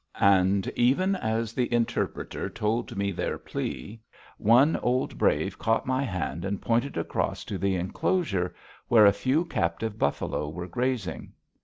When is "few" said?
9.13-9.45